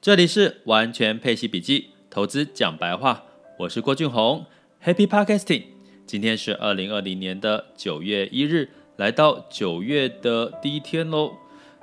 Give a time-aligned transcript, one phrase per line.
[0.00, 3.22] 这里是完全配息笔记，投资讲白话，
[3.58, 4.46] 我是郭俊宏
[4.82, 5.64] ，Happy Podcasting。
[6.06, 11.34] 今天是二零二零年的九月一日，来到九月的第一天喽。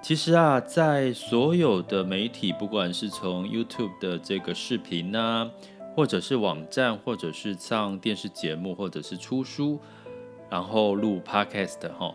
[0.00, 5.50] 其实啊，在所有的媒体，不管是从 YouTube 的这个视频啊，
[5.94, 9.78] 或者是网站，或者是上电视节目，或者是出书，
[10.48, 12.14] 然后录 Podcast 哈。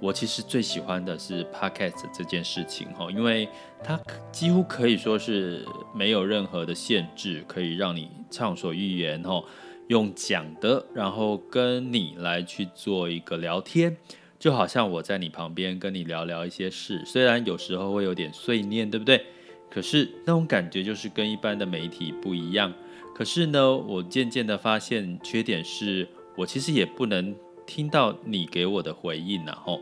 [0.00, 3.48] 我其实最喜欢的是 Podcast 这件事情哈，因为
[3.82, 3.98] 它
[4.30, 9.42] 几乎可以说是没有任何的限制，可以让你畅所欲言哈，
[9.88, 13.96] 用讲的，然后跟你来去做一个聊天，
[14.38, 19.26] 就好像我在你旁边跟你聊聊一些事，虽然有时候会有点碎念，对不对？
[19.68, 22.72] 可是那种感觉就是跟一般的媒体不一样。
[23.14, 27.34] 可是呢，我渐渐的发现缺点是我其实也不能。
[27.70, 29.78] 听到你给我的回应，然后，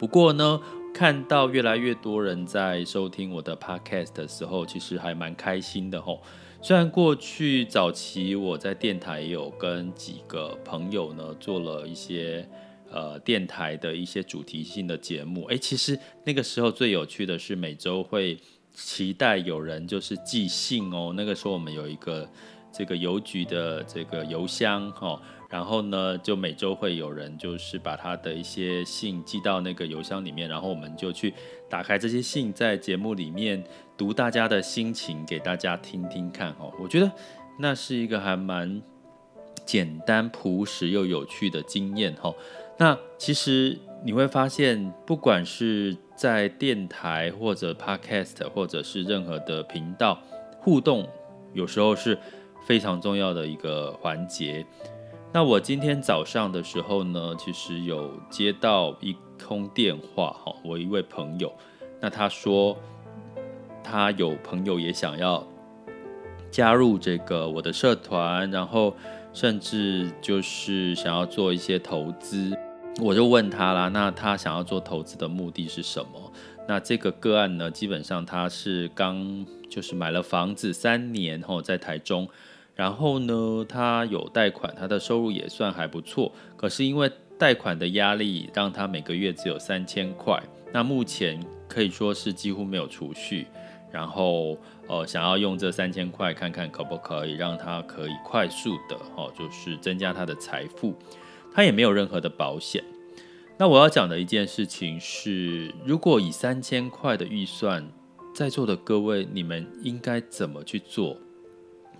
[0.00, 0.58] 不过呢，
[0.94, 6.22] 看到越来越多人在收听我的 podcast 的时候，其实还蛮开心的吼。
[6.62, 12.48] 虽然过去早期我在电台有跟几个朋友呢做了一些
[12.90, 18.38] 呃电台的一些主题性的节目，诶，其实那个时候最有趣的是每周会
[18.72, 21.12] 期待有人就是寄信哦。
[21.14, 22.26] 那个时候我们有一个
[22.72, 25.20] 这个邮局的这个邮箱哈。
[25.48, 31.34] 然后呢，就每周会有人就是把他的一些信寄到那个邮箱里面，然后我们就去
[31.68, 33.64] 打开这些信，在节目里面
[33.98, 36.72] 读大家的心情给大家听听看哦。
[36.80, 37.10] 我觉得
[37.58, 38.80] 那是一个还蛮
[39.66, 42.32] 简单、朴实又有趣的经验哈。
[42.78, 50.22] 那其实你会发现，不管是在电台或者 Podcast，或者是任何的频道
[50.60, 51.08] 互动，
[51.54, 52.16] 有时候是
[52.66, 54.64] 非常重要的一个环节。
[55.32, 61.52] 那我今天早上的时候呢，其实有接到一通电话，哈，我一位朋友，
[62.00, 62.76] 那他说
[63.84, 65.46] 他有朋友也想要
[66.50, 68.92] 加入这个我的社团，然后
[69.32, 72.52] 甚至就是想要做一些投资，
[73.00, 76.32] 我就问他啦，那他想要做投资的目的是什么？
[76.66, 82.28] 那这个个案呢，基本上他是刚就是买了房子三年后在台中。
[82.80, 86.32] 然后呢，他有贷款，他的收入也算还不错。
[86.56, 90.42] 可是因为贷款的压力，让他每个月只有三千块。
[90.72, 93.46] 那目前可以说是几乎没有储蓄。
[93.92, 94.56] 然后
[94.88, 100.94] 呃，想要用这三千块看看可不可以让他可以快速的哦，就是增加他的财富。
[101.52, 102.82] 他也没有任何的保险。
[103.58, 107.86] 那我要讲的一件事情是，如果以三千块的预算，
[108.34, 111.18] 在座的各位，你们应该怎么去做？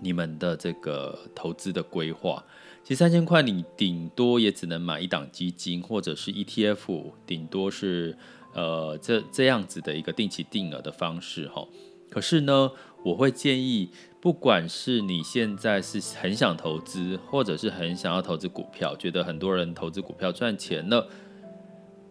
[0.03, 2.43] 你们的这个投资的规划，
[2.83, 8.17] 其实三千块你顶多也只能买一档基金，或者是 ETF，顶多是
[8.53, 11.67] 呃这这样子的一个定期定额的方式哈。
[12.09, 12.71] 可是呢，
[13.05, 21.07] 我会建议，不管是你现在是很想投资，或者是很想要投资股票，觉得很多人投资股票赚钱了，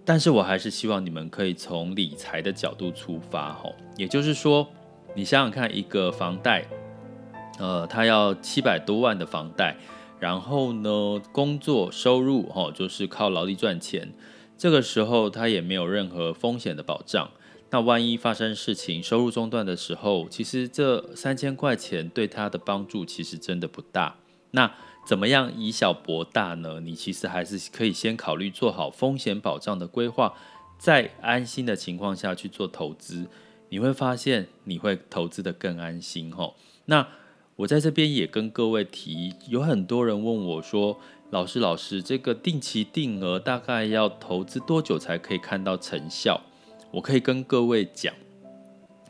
[0.05, 3.69] 但是我还是希望你们可以从理财的角度出发哈。
[3.99, 4.67] 也就是说，
[5.15, 6.67] 你想想看，一个房贷。
[7.61, 9.77] 呃，他要七百多万的房贷，
[10.19, 14.15] 然后呢，工作收入哈，就是靠劳力赚钱。
[14.57, 17.31] 这个时候他也没有任何风险的保障。
[17.71, 24.17] 那万一发生事情，收入中断的时候，其实这三千块钱对他的帮助其实真的不大。
[24.51, 24.73] 那
[25.07, 26.81] 怎么样以小博大呢？
[26.81, 30.35] 你其实还是可以先考虑做好风险保障的规划，
[30.79, 33.29] 在安心的情况下去做投资。
[33.69, 36.55] 你会发现你会投资得更安心哈。
[36.87, 37.07] 那
[37.61, 40.99] 我在这边也跟各位提，有很多人问我说
[41.29, 46.41] ：“老师，老师，这个定期定额大概要投资多久才可以看到成效？”
[46.91, 48.15] 我可以跟各位讲，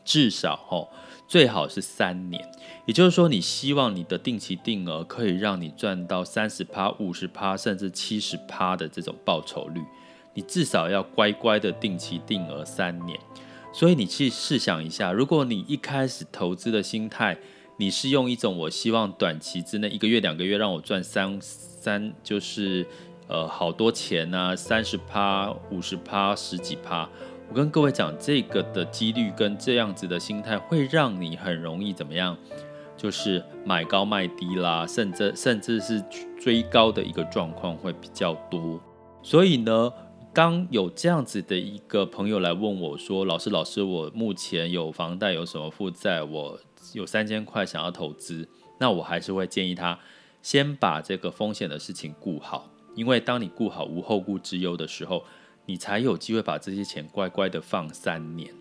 [0.05, 0.89] 至少哈，
[1.29, 2.45] 最好是三年。
[2.87, 9.81] 也就是说，你希望你的定期定额可以让你赚到三十趴、五十趴，甚至七十趴的这种报酬率，
[10.35, 13.17] 你至少要乖乖的定期定额三年。
[13.73, 17.39] 所以你去试想一下，如果你一开始投资的心态，
[17.81, 22.87] 你是用一种我希望短期之内一个月两个月让我赚三三就是
[23.27, 27.09] 呃好多钱啊，三十趴五十趴十几趴，
[27.49, 32.37] 我跟各位讲这个的几率跟这样子的心态会让你很容易怎么样，
[32.99, 36.05] 就是买高卖低啦，甚至甚至是
[36.39, 38.79] 追高的一个状况会比较多。
[39.23, 39.91] 所以呢，
[40.33, 46.61] 当有这样子的一个朋友来问我说，老师老师，我目前有房贷有什么负债我。
[46.95, 48.49] 有三千块想要投资，
[48.79, 49.97] 那我还是会建议他
[50.43, 55.23] 先把这个风险的事情顾好，因为当你顾好无后顾之忧的时候，
[55.67, 58.53] 你才有机会把这些钱乖乖的放三年。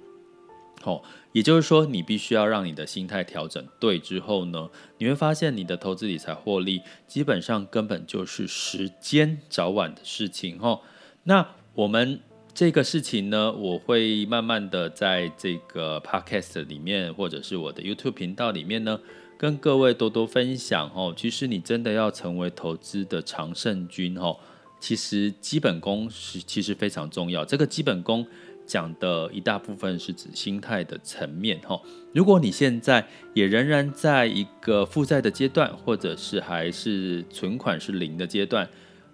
[0.83, 1.01] 哦，
[1.31, 4.69] 也就是说，你必须要让你的心态调整对之后呢，
[4.99, 10.81] 你会发现你的投资理财获利基本上根本就是时间早晚的事情哦。
[11.23, 12.19] 那我们
[12.53, 18.99] 这个事情呢，我会慢慢的在这个 podcast 里面，或者是我的 YouTube 频道里面呢，
[19.37, 21.13] 跟各位多多分享哦。
[21.15, 24.35] 其实你真的要成为投资的常胜军哦，
[24.77, 27.45] 其实基本功是其实非常重要。
[27.45, 28.27] 这个基本功。
[28.67, 31.81] 讲的一大部分是指心态的层面哈。
[32.13, 33.03] 如果你现在
[33.33, 38.69] 也仍然在一个负债的阶段，或者是还是存款是零的阶段，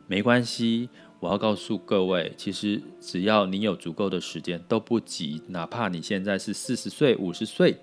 [0.07, 0.89] 没关系。
[1.25, 5.42] 我要告诉各位，其实只要你有足够的时间，都不急。
[5.48, 7.80] 哪怕你现在是四十岁、五十岁，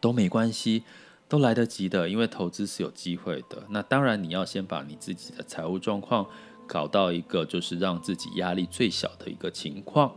[0.00, 0.82] 都没关系，
[1.28, 2.08] 都来得及的。
[2.08, 3.62] 因为投资是有机会的。
[3.68, 6.26] 那当然，你要先把你自己的财务状况
[6.66, 10.16] 搞到一个就是让自己压力最小的一个情况。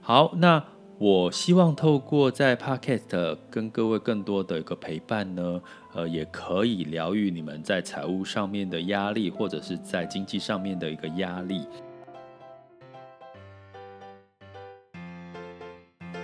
[0.00, 0.64] 好，那
[0.98, 5.60] 我希望透过在 Podcast 跟各位更多的一个陪伴呢，
[5.92, 11.66] 呃，也可以疗愈你们在财务上面的压力，或者是在经济上面的一个压力。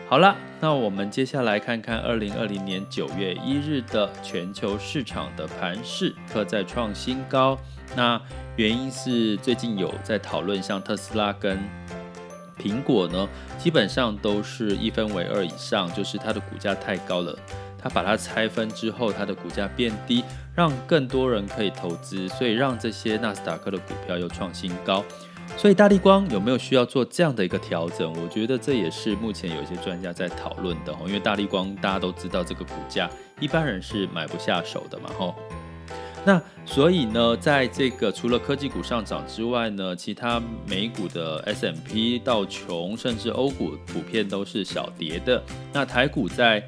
[0.09, 7.59] 好了，那我们接下来看看二零二零年九月一日的全球市场的盘势，可在创新高。
[7.95, 8.19] 那
[8.57, 11.59] 原因是最近有在讨论像特斯拉跟
[12.63, 13.29] 苹果呢，
[13.59, 17.37] 基本上都是一分为二以上，就是它的股价太高了，
[17.77, 20.23] 它把它拆分之后，它的股价变低，
[20.55, 25.05] 让更多人可以投资，所以让这些纳斯达克的股票又创新高。
[25.57, 28.11] 所以大力光有没有需要做这样的一个调整？
[28.23, 33.11] 我觉得这也是目前有一些专家在讨论的，因为大力光大家都知道这个股价
[33.41, 35.35] 一般人是买不下手的嘛，吼。
[36.25, 45.43] 那所以呢，在这个除了科技股上涨之外呢，其他美股的 S M P 到琼甚至欧股普遍都是小跌的。
[45.73, 46.67] 那台股在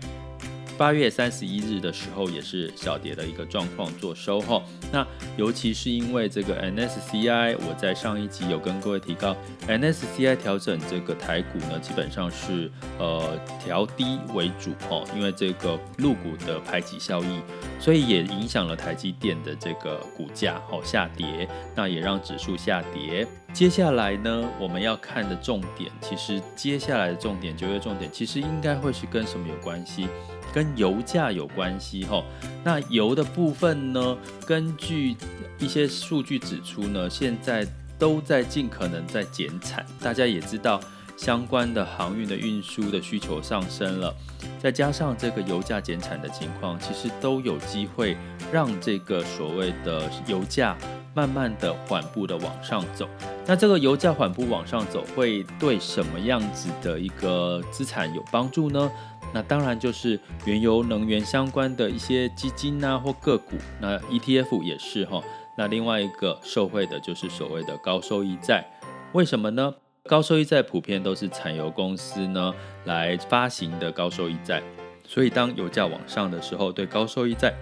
[0.76, 4.60] 八月三十一日的时候也是小跌的一个状况做收哈，
[4.90, 5.06] 那
[5.36, 9.36] 尤其是因为这个 N S C I，我在上一集有跟各位提到
[9.68, 12.68] ，N S C I 调整这个台股呢，基本上是
[12.98, 17.40] 呃调低为主哈，因为这个入股的排挤效应，
[17.84, 23.28] 所以也影响了台积电的这个股价好下跌，那也让指数下跌。
[23.52, 30.08] 接下来呢，我们要看的重点，其实接下来的重点，九月重点，其实应该会是跟什么有关系？
[30.50, 32.25] 跟油价有关系哈，
[32.64, 34.16] 那油的部分呢？
[34.46, 35.14] 根据
[35.58, 37.66] 一些数据指出呢，现在
[37.98, 39.84] 都在尽可能在减产。
[40.00, 40.80] 大家也知道，
[41.16, 44.14] 相关的航运的运输的需求上升了，
[44.58, 48.16] 再加上这个油价减产的情况，其实都有机会
[48.52, 50.76] 让这个所谓的油价
[51.14, 53.08] 慢慢的缓步的往上走。
[53.46, 58.90] 那这个油价缓步往上走，会对什么样子的一个资产有帮助呢？
[59.32, 65.20] 那当然就是原油能源相关的一些基金、啊、或个股，那 ETF 也是哈。
[65.56, 68.64] 那另外一个受惠的就是所谓的高收益债，
[69.12, 69.75] 为什么呢？
[70.06, 72.52] 高收益债普遍都是产油公司呢
[72.84, 74.62] 来发行的高收益债，
[75.02, 77.54] 所以当油价往上的时候，对高收益债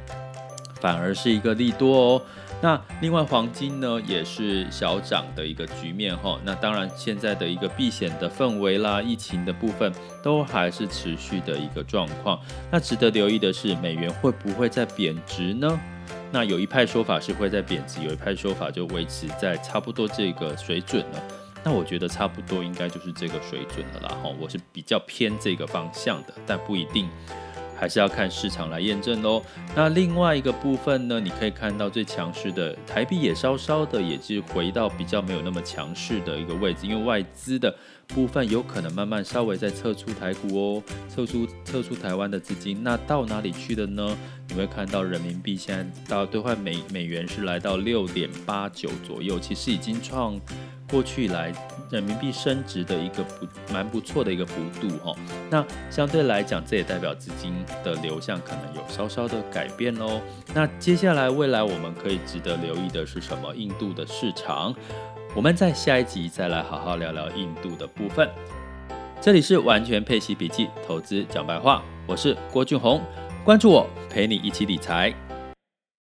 [0.81, 2.23] 反而是一个利多哦。
[2.61, 12.41] 那另外黄金呢也是小涨的一个局面哈，那当然现在的一个避险的氛围啦，疫情的部分都还是持续的一个状况。
[12.73, 15.81] 那值得留意的是，美元会不会再贬值呢？
[16.33, 21.23] 那有一派说法是会在贬值，有一派说法就维持在差不多这个水准了。
[21.65, 27.09] 那我觉得差不多应该就是这个水准了啦哈，我是比较偏这个方向的，但不一定。
[27.75, 29.43] 还是要看市场来验证哦。
[29.75, 37.75] 那另外一个部分呢，你可以看到最强势的台币也稍稍的，也是回到比较没有那么强势的一个位置，因为外资的
[38.15, 40.83] 部分有可能慢慢稍微再撤出台股哦，
[41.15, 42.83] 撤出撤出台湾的资金。
[42.83, 44.17] 那到哪里去的呢？
[44.49, 50.39] 你会看到人民币现在到兑换美美元是来到六点八九左右，其实已经创。
[50.91, 51.51] 过去以来，
[51.91, 55.17] 人民币升值的一个不蛮不错的一个幅度哈，
[55.49, 60.21] 那相对来讲，这也代表资金的流向可能有稍稍的改变喽。
[60.53, 63.55] 那接下来未来我们可以值得留意的是什么？
[63.55, 64.75] 印度的市场，
[65.35, 68.29] 我们在下一集再来好好聊聊印度的部分。
[69.19, 73.01] 这里是完全配息笔记，投资讲白话，我是郭俊宏，
[73.43, 75.11] 关注我，陪你一起理财。